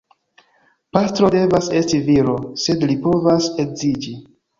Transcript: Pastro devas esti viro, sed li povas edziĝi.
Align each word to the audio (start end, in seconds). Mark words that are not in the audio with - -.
Pastro 0.95 1.27
devas 1.35 1.67
esti 1.79 1.99
viro, 2.07 2.33
sed 2.63 2.87
li 2.93 2.97
povas 3.05 3.51
edziĝi. 3.65 4.15